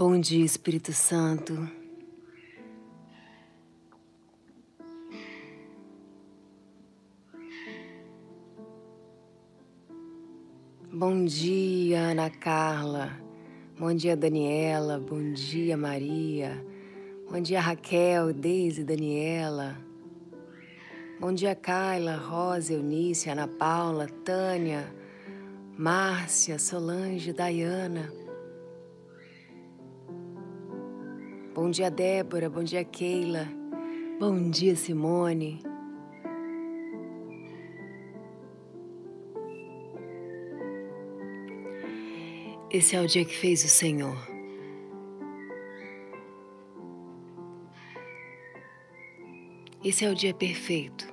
[0.00, 1.68] Bom dia, Espírito Santo.
[10.92, 13.10] Bom dia, Ana Carla.
[13.76, 15.00] Bom dia, Daniela.
[15.00, 16.64] Bom dia, Maria.
[17.28, 19.76] Bom dia, Raquel, Deise, Daniela.
[21.18, 24.94] Bom dia, Carla, Rosa, Eunice, Ana Paula, Tânia,
[25.76, 28.27] Márcia, Solange, Dayana.
[31.60, 32.48] Bom dia, Débora.
[32.48, 33.48] Bom dia, Keila.
[34.20, 35.60] Bom dia, Simone.
[42.70, 44.16] Esse é o dia que fez o Senhor.
[49.84, 51.12] Esse é o dia perfeito.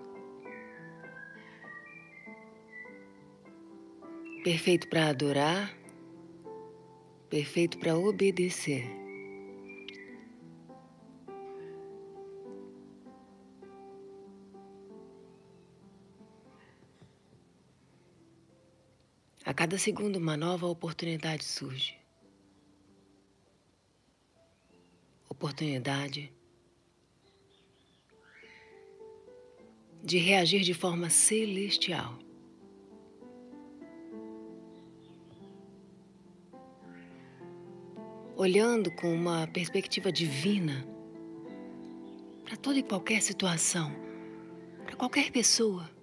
[4.44, 5.76] Perfeito para adorar,
[7.32, 9.05] perfeito para obedecer.
[19.46, 21.96] A cada segundo, uma nova oportunidade surge.
[25.30, 26.34] Oportunidade
[30.04, 32.18] de reagir de forma celestial.
[38.36, 40.84] Olhando com uma perspectiva divina
[42.44, 43.92] para toda e qualquer situação,
[44.86, 45.95] para qualquer pessoa.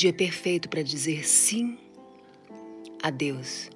[0.00, 1.76] Dia perfeito para dizer sim
[3.02, 3.70] a Deus.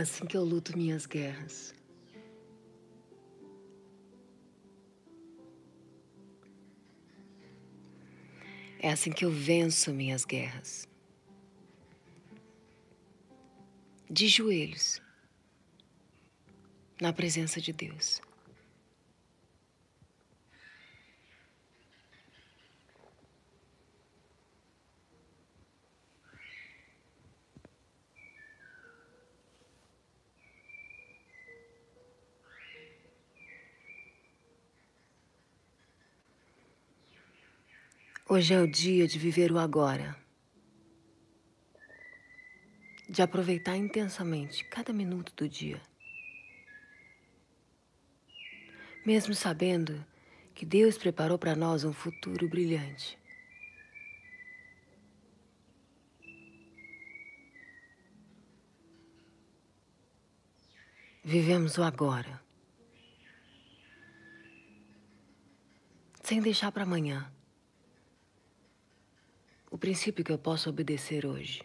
[0.00, 1.72] Assim que eu luto minhas guerras.
[8.80, 10.88] É assim que eu venço minhas guerras.
[14.10, 15.00] De joelhos,
[17.00, 18.20] na presença de Deus.
[38.34, 40.16] Hoje é o dia de viver o agora.
[43.08, 45.80] De aproveitar intensamente cada minuto do dia.
[49.06, 50.04] Mesmo sabendo
[50.52, 53.16] que Deus preparou para nós um futuro brilhante.
[61.22, 62.42] Vivemos o agora.
[66.24, 67.32] Sem deixar para amanhã
[69.74, 71.60] o princípio que eu posso obedecer hoje.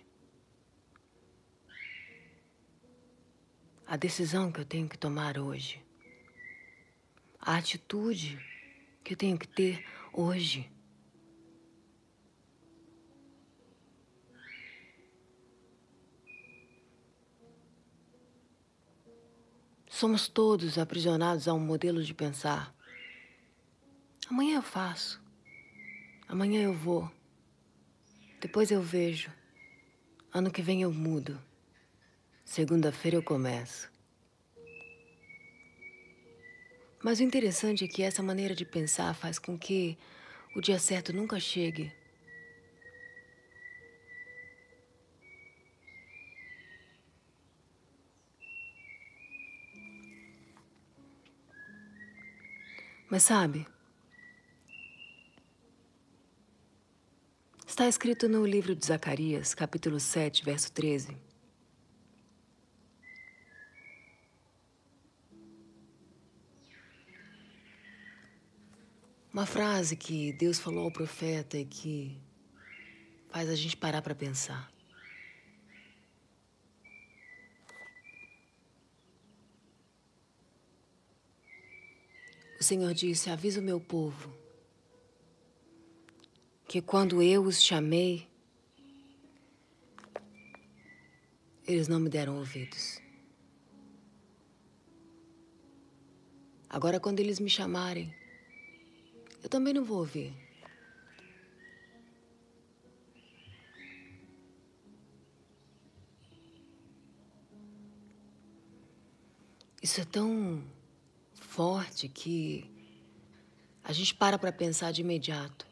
[3.86, 5.80] A decisão que eu tenho que tomar hoje.
[7.40, 8.44] A atitude
[9.04, 10.68] que eu tenho que ter hoje.
[19.88, 22.74] Somos todos aprisionados a um modelo de pensar.
[24.28, 25.22] Amanhã eu faço.
[26.28, 27.19] Amanhã eu vou.
[28.40, 29.32] Depois eu vejo.
[30.34, 31.40] Ano que vem eu mudo.
[32.46, 33.92] Segunda-feira eu começo.
[37.04, 39.98] Mas o interessante é que essa maneira de pensar faz com que
[40.56, 41.92] o dia certo nunca chegue.
[53.10, 53.66] Mas sabe,
[57.70, 61.16] está escrito no livro de Zacarias, capítulo 7, verso 13.
[69.32, 72.20] Uma frase que Deus falou ao profeta e que
[73.30, 74.70] faz a gente parar para pensar.
[82.60, 84.39] O Senhor disse: Avisa o meu povo
[86.70, 88.28] que quando eu os chamei,
[91.68, 93.02] eles não me deram ouvidos.
[96.70, 98.14] Agora, quando eles me chamarem,
[99.42, 100.32] eu também não vou ouvir.
[109.82, 110.64] Isso é tão
[111.34, 112.70] forte que
[113.84, 115.69] a gente para para pensar de imediato.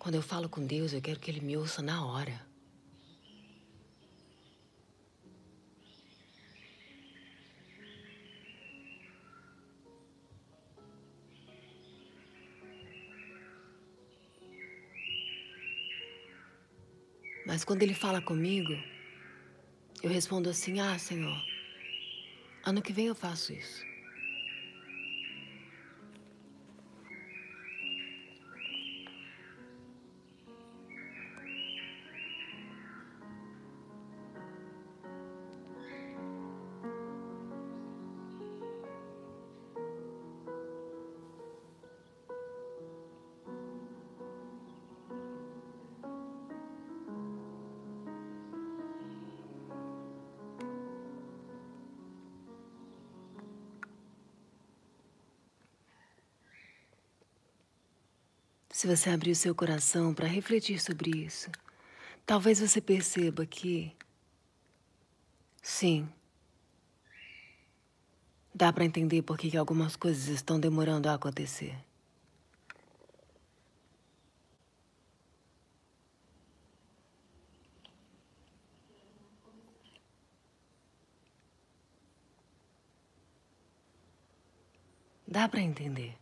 [0.00, 2.40] Quando eu falo com Deus, eu quero que Ele me ouça na hora.
[17.44, 18.72] Mas quando ele fala comigo,
[20.02, 21.36] eu respondo assim: Ah, Senhor,
[22.64, 23.89] ano que vem eu faço isso.
[58.80, 61.50] Se você abrir o seu coração para refletir sobre isso,
[62.24, 63.94] talvez você perceba que,
[65.62, 66.08] sim,
[68.54, 71.76] dá para entender por que algumas coisas estão demorando a acontecer.
[85.28, 86.19] Dá para entender.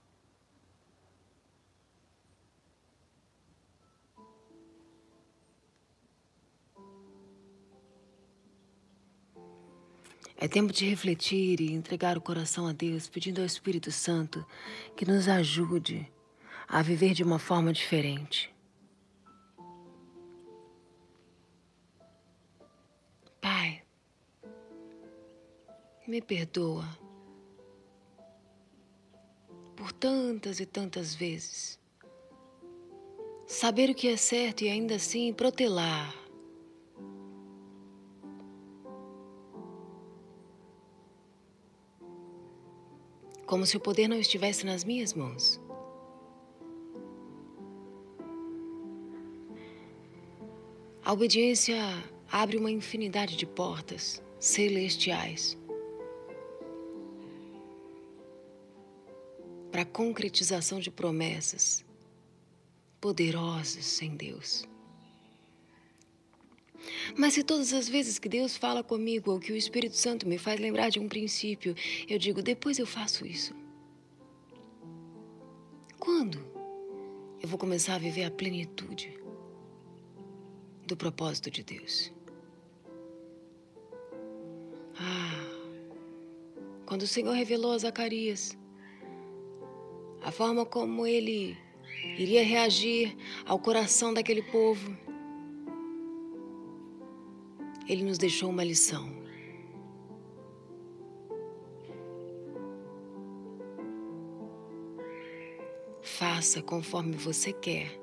[10.41, 14.47] É tempo de refletir e entregar o coração a Deus, pedindo ao Espírito Santo
[14.97, 16.09] que nos ajude
[16.69, 18.55] a viver de uma forma diferente.
[23.41, 23.83] Pai,
[26.07, 26.87] me perdoa
[29.75, 31.81] por tantas e tantas vezes
[33.45, 36.15] saber o que é certo e ainda assim protelar
[43.49, 45.59] como se o poder não estivesse nas minhas mãos.
[51.03, 51.75] A obediência
[52.31, 55.57] abre uma infinidade de portas celestiais
[59.73, 61.83] para a concretização de promessas
[63.01, 64.68] poderosas em Deus.
[67.17, 70.39] Mas se todas as vezes que Deus fala comigo ou que o Espírito Santo me
[70.39, 71.75] faz lembrar de um princípio,
[72.09, 73.55] eu digo, depois eu faço isso.
[75.99, 76.39] Quando
[77.43, 79.19] eu vou começar a viver a plenitude
[80.87, 82.13] do propósito de Deus?
[85.01, 85.49] Ah,
[86.87, 88.57] quando o Senhor revelou a Zacarias
[90.23, 91.57] a forma como ele
[92.19, 94.97] iria reagir ao coração daquele povo
[97.89, 99.11] ele nos deixou uma lição.
[106.03, 107.99] Faça conforme você quer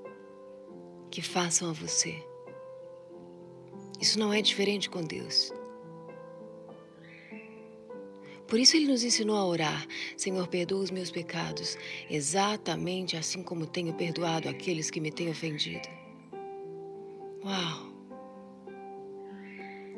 [1.12, 2.16] que façam a você.
[4.02, 5.54] Isso não é diferente com Deus.
[8.48, 9.88] Por isso ele nos ensinou a orar:
[10.18, 11.78] Senhor, perdoa os meus pecados,
[12.10, 15.88] exatamente assim como tenho perdoado aqueles que me têm ofendido.
[17.44, 17.85] Uau!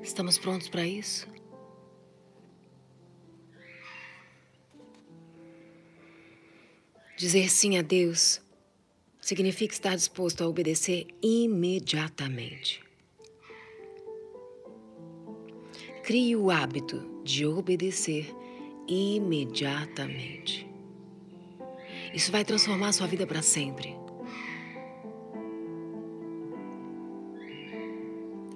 [0.08, 1.28] Estamos prontos para isso?
[7.18, 8.42] Dizer sim a Deus
[9.20, 12.82] significa estar disposto a obedecer imediatamente.
[16.04, 18.34] Crie o hábito de obedecer
[18.88, 20.66] imediatamente.
[22.14, 23.94] Isso vai transformar sua vida para sempre.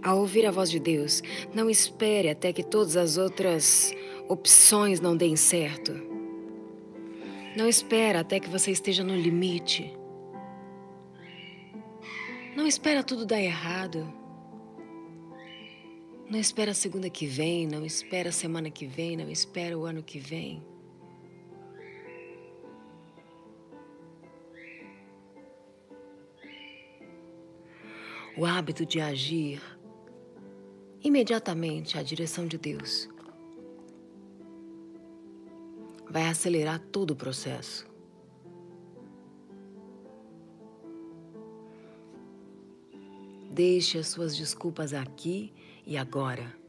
[0.04, 1.22] Ao ouvir a voz de Deus,
[1.54, 3.94] não espere até que todas as outras
[4.28, 5.94] opções não deem certo.
[7.56, 9.94] Não espere até que você esteja no limite.
[12.56, 14.12] Não espera tudo dar errado.
[16.28, 19.86] Não espera a segunda que vem, não espera a semana que vem, não espera o
[19.86, 20.64] ano que vem.
[28.38, 29.62] O hábito de agir
[31.04, 33.10] imediatamente à direção de Deus
[36.10, 37.90] vai acelerar todo o processo.
[43.50, 45.54] Deixe as suas desculpas aqui
[45.86, 46.61] e agora.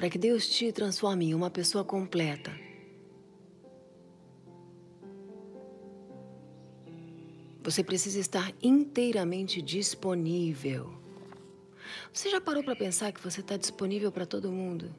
[0.00, 2.50] Para que Deus te transforme em uma pessoa completa.
[7.62, 10.90] Você precisa estar inteiramente disponível.
[12.10, 14.90] Você já parou para pensar que você está disponível para todo mundo?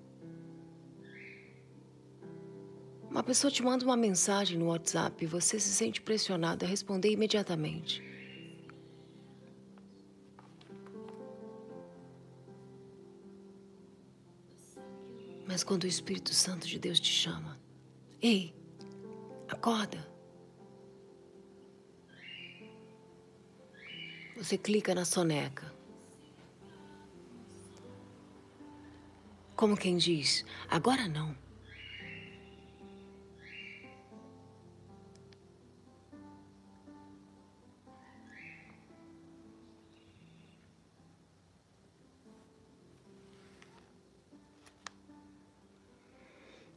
[3.09, 7.09] Uma pessoa te manda uma mensagem no WhatsApp e você se sente pressionado a responder
[7.09, 8.10] imediatamente.
[15.51, 17.59] Mas quando o Espírito Santo de Deus te chama,
[18.21, 18.55] ei,
[19.49, 20.09] acorda.
[24.37, 25.69] Você clica na soneca.
[29.53, 31.35] Como quem diz, agora não.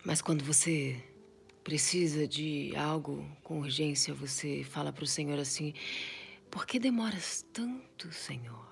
[0.05, 1.03] Mas quando você
[1.63, 5.73] precisa de algo com urgência, você fala para o Senhor assim:
[6.51, 8.63] Por que demoras tanto, Senhor?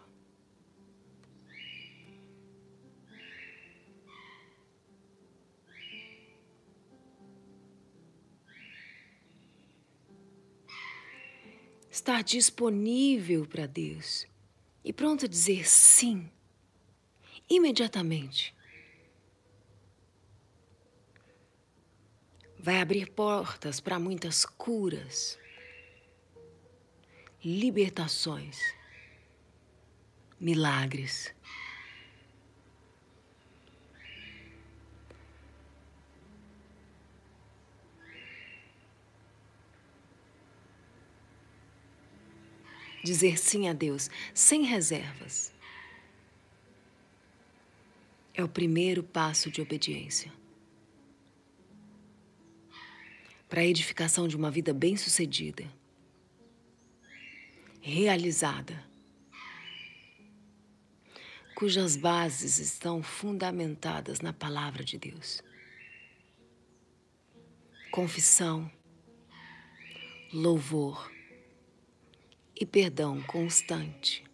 [11.91, 14.27] Estar disponível para Deus
[14.85, 16.29] e pronto a dizer sim
[17.49, 18.55] imediatamente.
[22.63, 25.37] Vai abrir portas para muitas curas,
[27.45, 28.57] libertações,
[30.39, 31.35] milagres.
[43.03, 45.53] Dizer sim a Deus sem reservas
[48.33, 50.42] é o primeiro passo de obediência.
[53.53, 55.71] Para a edificação de uma vida bem-sucedida,
[57.83, 58.83] realizada,
[61.55, 65.43] cujas bases estão fundamentadas na palavra de Deus.
[67.91, 68.73] Confissão,
[70.33, 71.13] louvor
[72.59, 74.25] e perdão constante.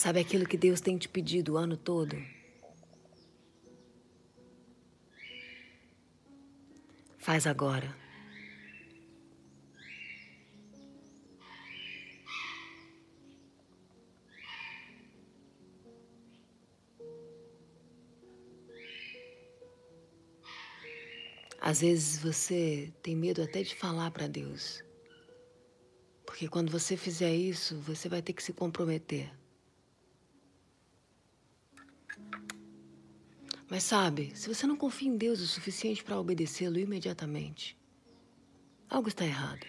[0.00, 2.16] Sabe aquilo que Deus tem te pedido o ano todo?
[7.18, 7.94] Faz agora.
[21.60, 24.82] Às vezes você tem medo até de falar para Deus.
[26.24, 29.39] Porque quando você fizer isso, você vai ter que se comprometer.
[33.70, 37.78] Mas sabe, se você não confia em Deus o suficiente para obedecê-lo imediatamente,
[38.88, 39.64] algo está errado.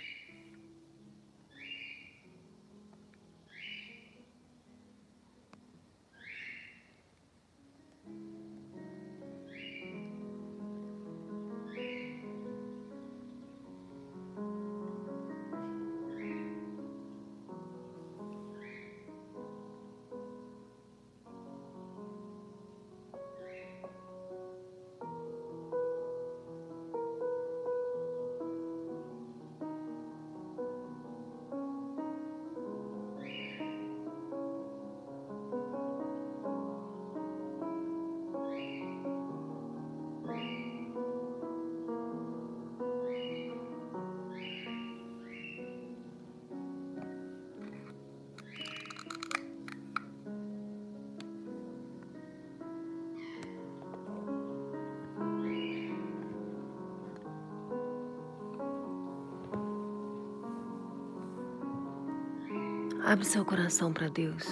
[63.12, 64.48] Abre seu coração para Deus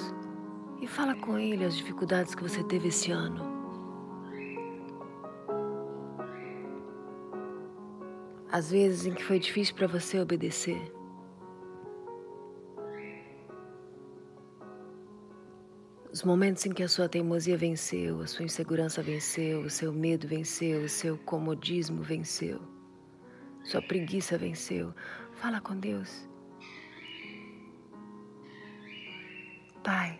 [0.81, 3.41] e fala com Ele as dificuldades que você teve esse ano.
[8.51, 10.91] As vezes em que foi difícil para você obedecer.
[16.11, 20.27] Os momentos em que a sua teimosia venceu, a sua insegurança venceu, o seu medo
[20.27, 22.59] venceu, o seu comodismo venceu,
[23.63, 24.93] sua preguiça venceu.
[25.35, 26.27] Fala com Deus.
[29.83, 30.19] Pai,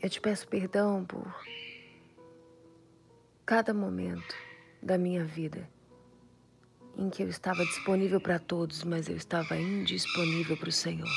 [0.00, 1.26] eu te peço perdão por
[3.44, 4.34] cada momento
[4.82, 5.68] da minha vida
[6.96, 11.08] em que eu estava disponível para todos, mas eu estava indisponível para o Senhor.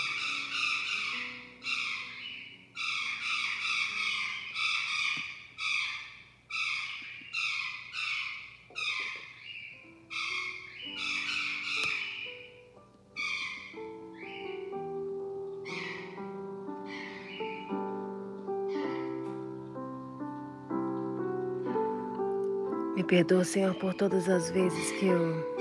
[23.24, 25.52] Perdoa, Senhor, por todas as vezes que eu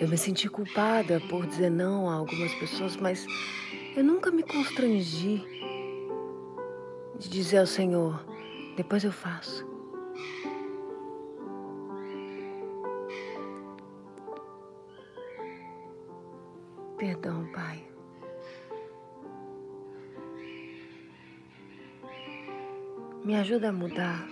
[0.00, 3.26] Eu me senti culpada por dizer não a algumas pessoas, mas
[3.94, 5.44] eu nunca me constrangi
[7.18, 8.24] de dizer ao Senhor,
[8.78, 9.68] depois eu faço.
[16.96, 17.86] Perdão, Pai.
[23.22, 24.26] Me ajuda a mudar.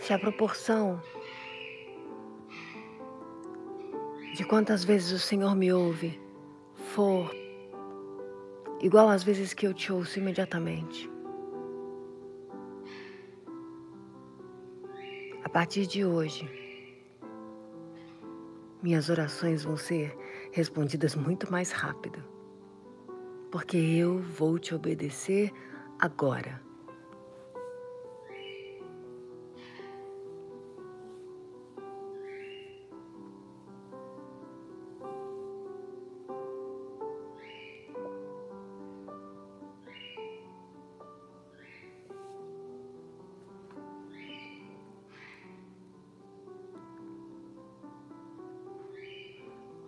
[0.00, 1.00] Se a proporção
[4.44, 6.20] de quantas vezes o Senhor me ouve
[6.92, 7.34] for
[8.78, 11.10] igual às vezes que eu te ouço imediatamente.
[15.42, 16.46] A partir de hoje,
[18.82, 20.14] minhas orações vão ser
[20.52, 22.22] respondidas muito mais rápido,
[23.50, 25.50] porque eu vou te obedecer
[25.98, 26.60] agora.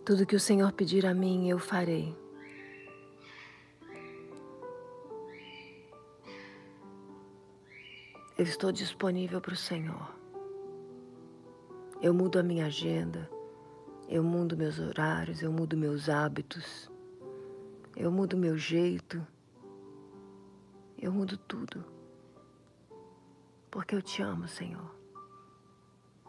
[0.06, 2.16] Tudo que o Senhor pedir a mim, eu farei.
[8.38, 10.14] Eu estou disponível para o Senhor.
[12.00, 13.28] Eu mudo a minha agenda,
[14.08, 16.88] eu mudo meus horários, eu mudo meus hábitos,
[17.96, 19.26] eu mudo meu jeito,
[21.02, 21.84] eu mudo tudo.
[23.72, 24.94] Porque eu te amo, Senhor.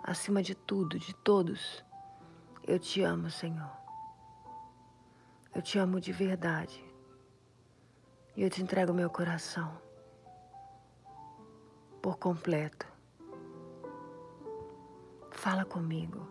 [0.02, 1.86] Acima de tudo, de todos.
[2.68, 3.72] Eu te amo, Senhor.
[5.56, 6.84] Eu te amo de verdade.
[8.36, 9.82] E eu te entrego meu coração
[12.02, 12.86] por completo.
[15.32, 16.28] Fala comigo.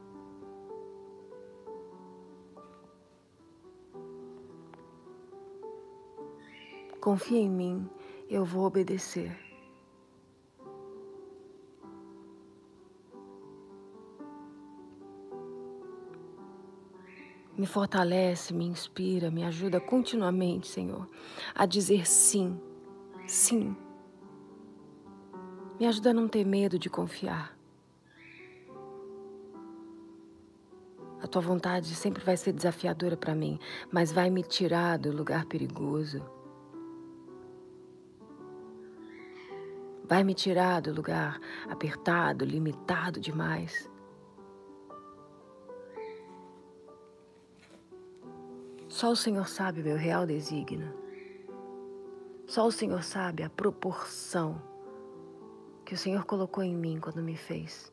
[7.00, 7.90] Confia em mim,
[8.28, 9.45] eu vou obedecer.
[17.56, 21.08] Me fortalece, me inspira, me ajuda continuamente, Senhor,
[21.54, 22.60] a dizer sim,
[23.26, 23.74] sim.
[25.80, 27.56] Me ajuda a não ter medo de confiar.
[31.22, 33.58] A tua vontade sempre vai ser desafiadora para mim,
[33.90, 36.22] mas vai me tirar do lugar perigoso.
[40.04, 43.90] Vai me tirar do lugar apertado, limitado demais.
[48.96, 50.90] Só o Senhor sabe meu real desígnio.
[52.46, 54.58] Só o Senhor sabe a proporção
[55.84, 57.92] que o Senhor colocou em mim quando me fez.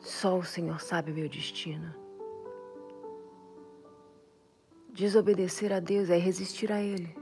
[0.00, 1.94] Só o Senhor sabe o meu destino.
[4.92, 7.14] Desobedecer a Deus é resistir a Ele.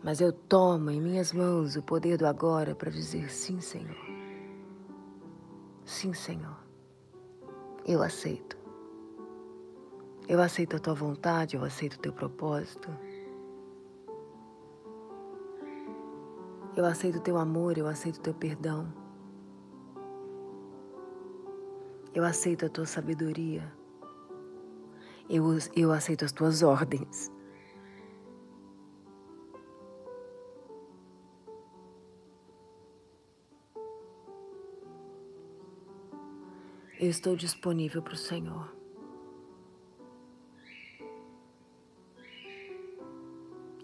[0.00, 4.07] Mas eu tomo em minhas mãos o poder do agora para dizer sim, Senhor.
[5.88, 6.54] Sim, Senhor.
[7.86, 8.58] Eu aceito.
[10.28, 12.90] Eu aceito a tua vontade, eu aceito o teu propósito.
[16.76, 18.92] Eu aceito o teu amor, eu aceito o teu perdão.
[22.14, 23.72] Eu aceito a tua sabedoria.
[25.26, 27.32] Eu, eu aceito as tuas ordens.
[37.00, 38.74] Eu estou disponível para o Senhor.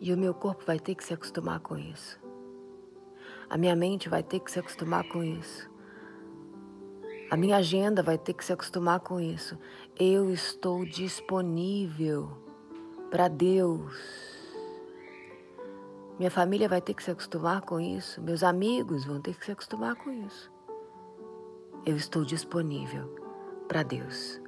[0.00, 2.18] E o meu corpo vai ter que se acostumar com isso.
[3.48, 5.70] A minha mente vai ter que se acostumar com isso.
[7.30, 9.56] A minha agenda vai ter que se acostumar com isso.
[9.96, 12.36] Eu estou disponível
[13.12, 13.94] para Deus.
[16.18, 18.20] Minha família vai ter que se acostumar com isso.
[18.20, 20.53] Meus amigos vão ter que se acostumar com isso.
[21.86, 23.14] Eu estou disponível
[23.68, 24.40] para Deus.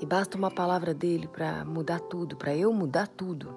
[0.00, 3.54] E basta uma palavra dele para mudar tudo, para eu mudar tudo.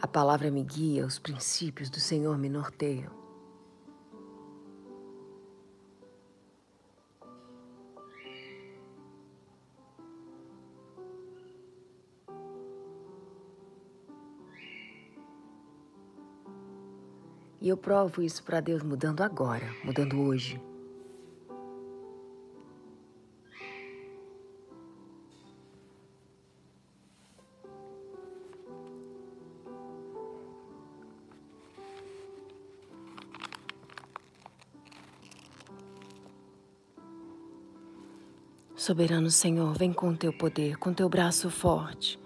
[0.00, 3.21] A palavra me guia, os princípios do Senhor me norteiam.
[17.62, 20.60] E eu provo isso para Deus mudando agora, mudando hoje.
[38.74, 42.21] Soberano Senhor, vem com teu poder, com teu braço forte.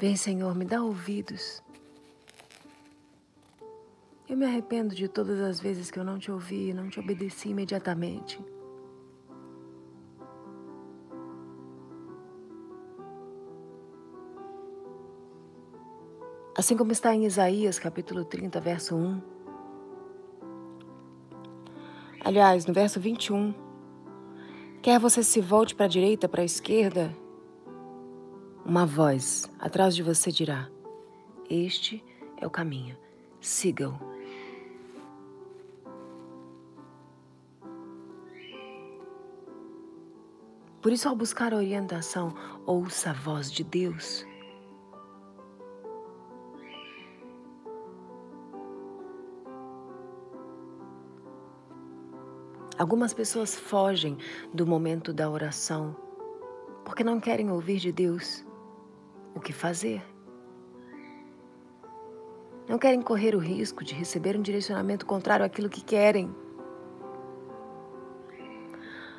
[0.00, 1.62] Vem, Senhor, me dá ouvidos.
[4.26, 7.50] Eu me arrependo de todas as vezes que eu não te ouvi não te obedeci
[7.50, 8.42] imediatamente.
[16.56, 19.20] Assim como está em Isaías capítulo 30, verso 1.
[22.24, 23.52] Aliás, no verso 21.
[24.80, 27.14] Quer você se volte para a direita, para a esquerda,
[28.64, 30.68] uma voz atrás de você dirá:
[31.48, 32.04] Este
[32.36, 32.96] é o caminho,
[33.40, 33.98] siga-o.
[40.80, 44.26] Por isso, ao buscar orientação, ouça a voz de Deus.
[52.78, 54.16] Algumas pessoas fogem
[54.54, 55.94] do momento da oração
[56.82, 58.42] porque não querem ouvir de Deus
[59.34, 60.02] o que fazer.
[62.68, 66.34] Não querem correr o risco de receber um direcionamento contrário àquilo que querem.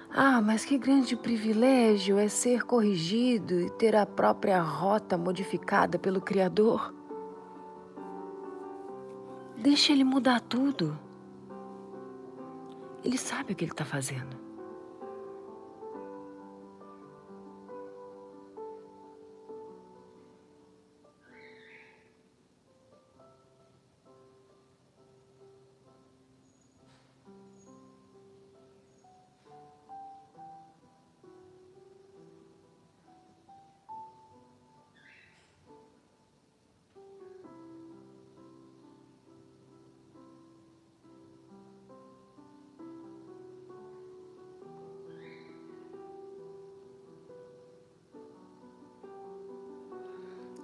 [0.09, 6.19] Ah, mas que grande privilégio é ser corrigido e ter a própria rota modificada pelo
[6.19, 6.93] Criador.
[9.57, 10.97] Deixa ele mudar tudo.
[13.03, 14.40] Ele sabe o que ele está fazendo.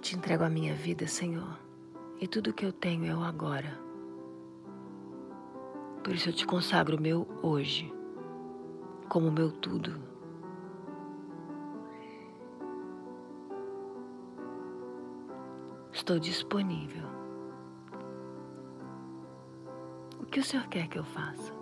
[0.08, 1.58] Te entrego a minha vida, Senhor,
[2.18, 3.78] e tudo que eu tenho é o agora.
[6.02, 7.92] Por isso eu te consagro o meu hoje,
[9.06, 10.00] como meu tudo.
[15.92, 17.04] Estou disponível.
[20.22, 21.57] O que o Senhor quer que eu faça?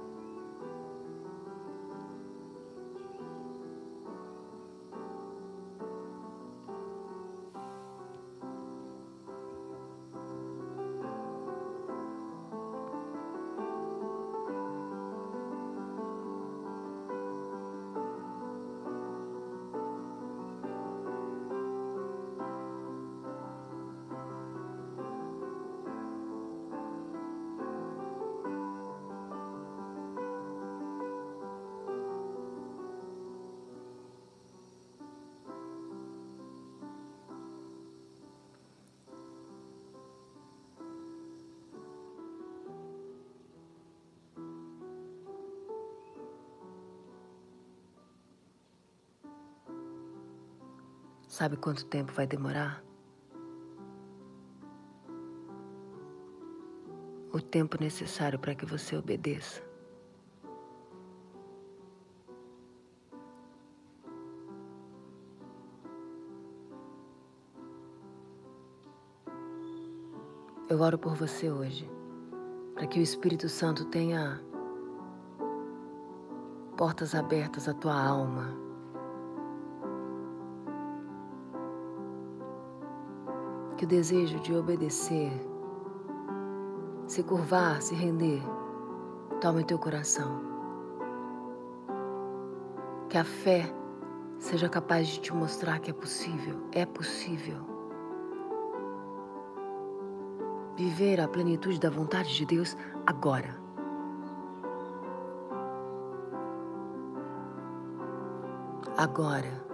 [51.36, 52.82] Sabe quanto tempo vai demorar?
[57.30, 59.62] O tempo necessário para que você obedeça.
[70.70, 71.86] Eu oro por você hoje,
[72.72, 74.40] para que o Espírito Santo tenha
[76.78, 78.65] portas abertas à tua alma
[83.76, 85.30] que o desejo de obedecer,
[87.06, 88.42] se curvar, se render,
[89.40, 90.40] tome teu coração.
[93.08, 93.70] Que a fé
[94.38, 97.58] seja capaz de te mostrar que é possível, é possível.
[100.74, 103.56] Viver a plenitude da vontade de Deus agora.
[108.96, 109.65] Agora.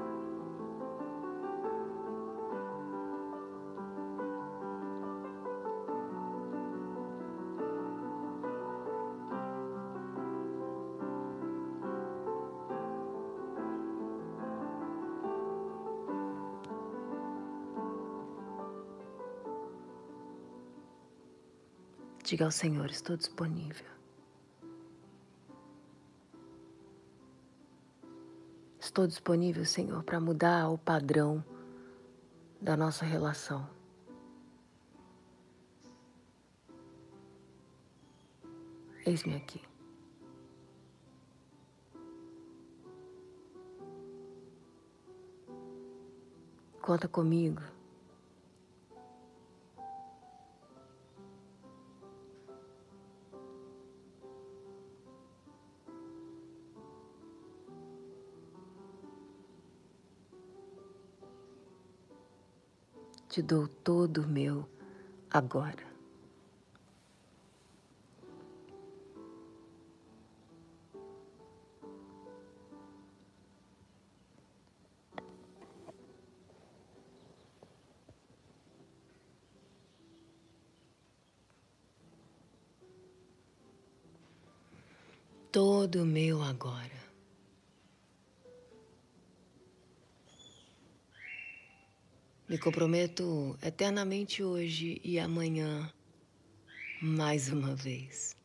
[22.22, 23.90] Diga ao Senhor: estou disponível.
[28.78, 31.44] Estou disponível, Senhor, para mudar o padrão
[32.60, 33.68] da nossa relação.
[39.04, 39.60] Eis-me aqui.
[46.80, 47.62] Conta comigo.
[63.32, 64.68] Te dou todo o meu
[65.30, 65.90] agora.
[85.50, 87.01] Todo o meu agora.
[92.52, 95.90] Me comprometo eternamente hoje e amanhã,
[97.00, 98.36] mais uma vez.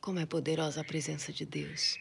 [0.00, 1.96] Como é poderosa a presença de Deus.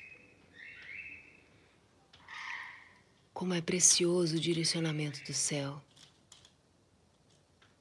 [3.32, 5.80] Como é precioso o direcionamento do céu.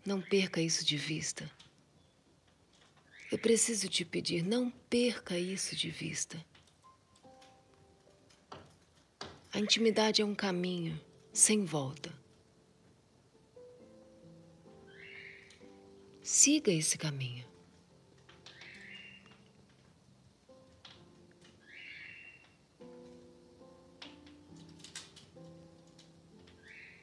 [0.04, 1.50] Não perca isso de vista.
[3.32, 6.44] Eu preciso te pedir, não perca isso de vista.
[9.50, 11.00] A intimidade é um caminho
[11.32, 12.12] sem volta.
[16.20, 17.46] Siga esse caminho.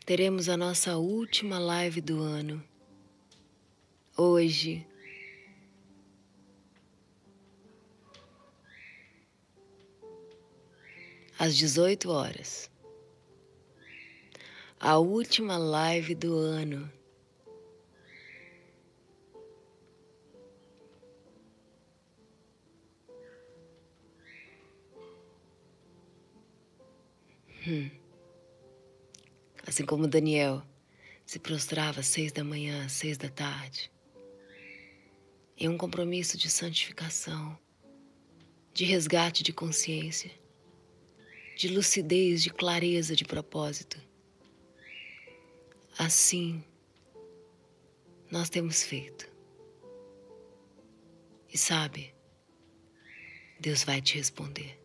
[0.05, 2.63] Teremos a nossa última live do ano.
[4.15, 4.88] Hoje,
[11.39, 12.69] às 18 horas.
[14.77, 16.91] A última live do ano.
[27.65, 27.89] Hum.
[29.65, 30.61] Assim como Daniel
[31.25, 33.89] se prostrava às seis da manhã, às seis da tarde,
[35.55, 37.57] em um compromisso de santificação,
[38.73, 40.31] de resgate de consciência
[41.59, 44.01] de lucidez, de clareza de propósito.
[45.97, 46.63] Assim,
[48.31, 49.29] nós temos feito.
[51.53, 52.15] E sabe,
[53.59, 54.79] Deus vai te responder.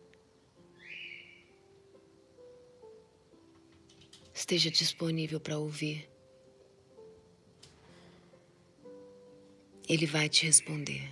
[4.33, 6.09] Esteja disponível para ouvir.
[9.87, 11.09] Ele vai te responder.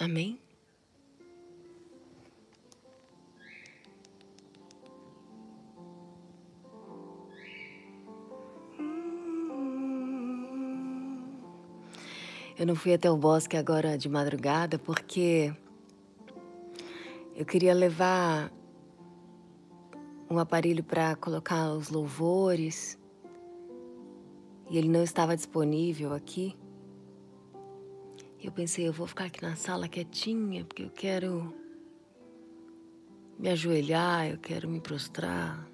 [0.00, 0.40] Amém?
[12.58, 15.54] Eu não fui até o bosque agora de madrugada porque
[17.36, 18.52] eu queria levar
[20.28, 22.98] um aparelho para colocar os louvores
[24.68, 26.56] e ele não estava disponível aqui.
[28.42, 31.54] Eu pensei, eu vou ficar aqui na sala quietinha porque eu quero
[33.38, 35.64] me ajoelhar, eu quero me prostrar.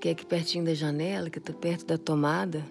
[0.00, 2.64] Fiquei aqui pertinho da janela, que eu tô perto da tomada.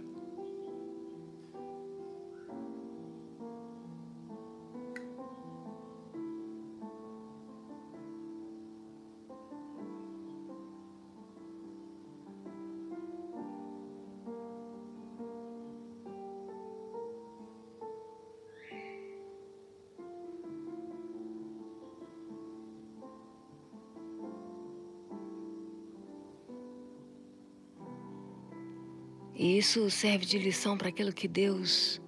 [29.69, 32.01] Isso serve de lição para aquilo que Deus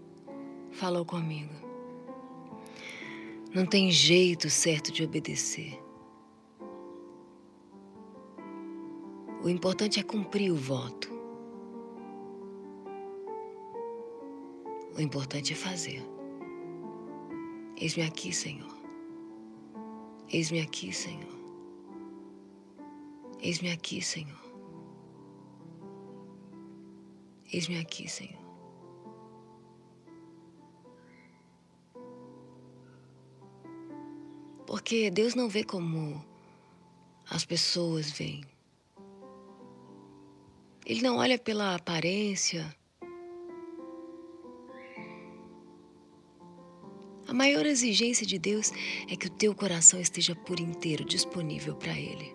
[0.72, 1.54] falou comigo.
[3.54, 5.80] Não tem jeito certo de obedecer.
[9.44, 11.08] O importante é cumprir o voto.
[14.98, 16.02] O importante é fazer.
[17.78, 18.76] Eis-me aqui, Senhor.
[20.30, 21.38] Eis-me aqui, Senhor.
[23.40, 24.41] Eis-me aqui, Senhor.
[27.52, 28.40] Eis-me aqui, Senhor.
[34.66, 36.24] Porque Deus não vê como
[37.30, 38.46] as pessoas veem.
[40.86, 42.74] Ele não olha pela aparência.
[47.28, 48.72] A maior exigência de Deus
[49.10, 52.34] é que o teu coração esteja por inteiro disponível para Ele,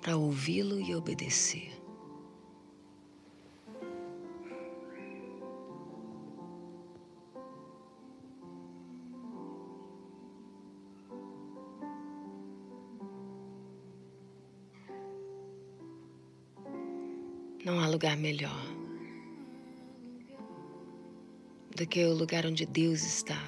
[0.00, 1.73] para ouvi-lo e obedecer.
[17.64, 18.62] Não há lugar melhor
[21.74, 23.40] do que o lugar onde Deus está.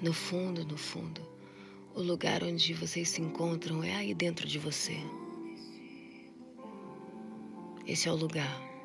[0.00, 1.35] No fundo, no fundo,
[1.96, 4.98] o lugar onde vocês se encontram é aí dentro de você.
[7.86, 8.75] Esse é o lugar.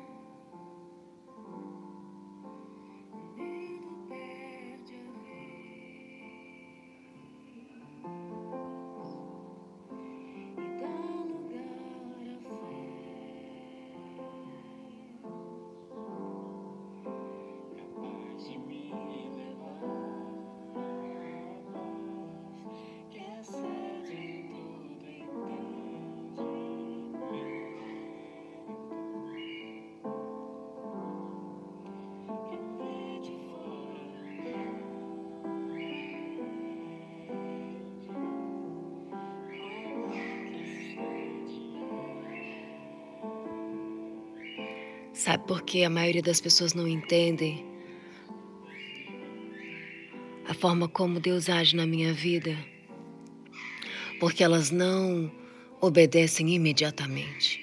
[45.72, 47.64] Que a maioria das pessoas não entendem
[50.46, 52.54] a forma como Deus age na minha vida?
[54.20, 55.32] Porque elas não
[55.80, 57.61] obedecem imediatamente.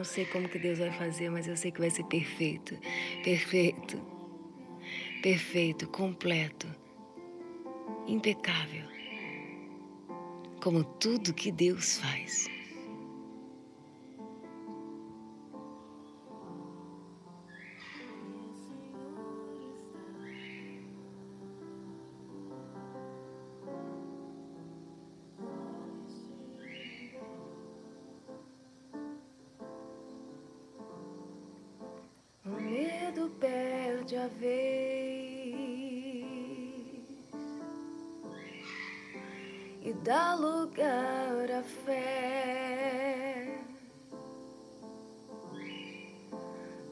[0.00, 2.74] Não sei como que Deus vai fazer, mas eu sei que vai ser perfeito.
[3.22, 4.00] Perfeito.
[5.22, 6.66] Perfeito, completo.
[8.06, 8.86] Impecável.
[10.62, 12.48] Como tudo que Deus faz.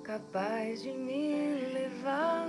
[0.09, 1.35] Capaz de me
[1.75, 2.49] levar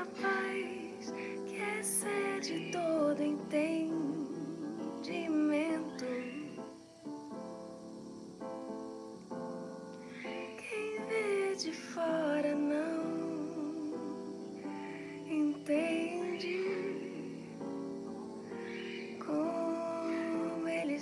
[0.00, 1.10] à paz
[1.48, 3.90] que excede todo entendimento.
[10.22, 12.32] Quem vê de fora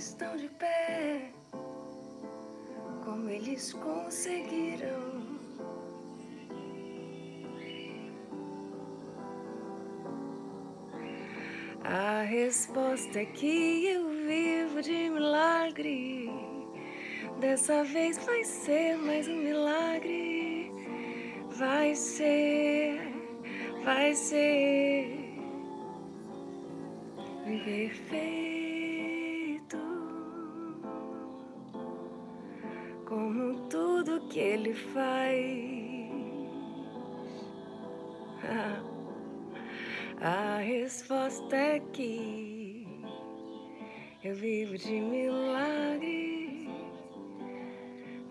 [0.00, 1.30] estão de pé,
[3.04, 4.69] como eles conseguiram.
[11.92, 16.30] A resposta é que eu vivo de milagre.
[17.40, 20.70] Dessa vez vai ser mais um milagre.
[21.48, 22.96] Vai ser,
[23.82, 25.34] vai ser
[27.44, 28.39] perfeito.
[41.50, 42.86] Resposta é que
[44.22, 46.68] eu vivo de milagre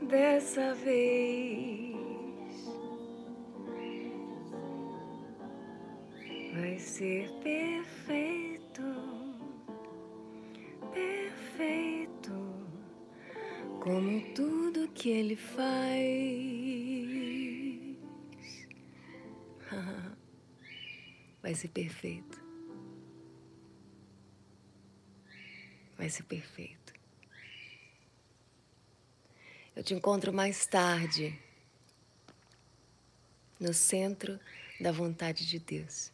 [0.07, 1.97] dessa vez.
[6.53, 8.81] Vai ser perfeito,
[10.93, 12.31] perfeito,
[13.81, 15.69] como tudo que ele faz.
[21.41, 22.48] Vai ser perfeito.
[25.99, 26.93] Vai ser perfeito.
[29.75, 31.37] Eu te encontro mais tarde
[33.59, 34.39] no centro
[34.79, 36.11] da vontade de Deus.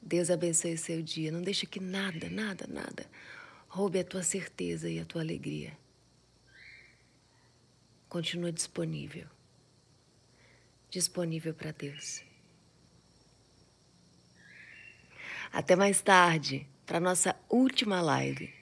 [0.00, 1.32] Deus abençoe seu dia.
[1.32, 3.06] Não deixe que nada, nada, nada
[3.76, 5.76] roube a tua certeza e a tua alegria.
[8.08, 9.26] Continua disponível.
[10.90, 12.22] Disponível para Deus.
[15.56, 18.52] Até mais tarde, para nossa última live.